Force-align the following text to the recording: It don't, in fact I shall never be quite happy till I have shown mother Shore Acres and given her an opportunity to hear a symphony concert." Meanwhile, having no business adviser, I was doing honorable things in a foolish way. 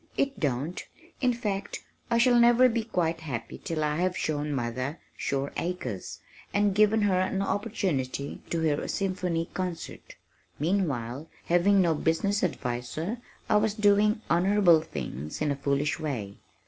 It 0.17 0.39
don't, 0.39 0.83
in 1.21 1.31
fact 1.31 1.83
I 2.09 2.17
shall 2.17 2.39
never 2.39 2.67
be 2.67 2.83
quite 2.85 3.19
happy 3.19 3.61
till 3.63 3.83
I 3.83 3.97
have 3.97 4.17
shown 4.17 4.51
mother 4.51 4.99
Shore 5.15 5.53
Acres 5.57 6.21
and 6.51 6.73
given 6.73 7.03
her 7.03 7.19
an 7.21 7.43
opportunity 7.43 8.41
to 8.49 8.61
hear 8.61 8.81
a 8.81 8.89
symphony 8.89 9.49
concert." 9.53 10.15
Meanwhile, 10.57 11.27
having 11.45 11.83
no 11.83 11.93
business 11.93 12.43
adviser, 12.43 13.19
I 13.47 13.57
was 13.57 13.75
doing 13.75 14.21
honorable 14.27 14.81
things 14.81 15.39
in 15.39 15.51
a 15.51 15.55
foolish 15.55 15.99
way. 15.99 16.39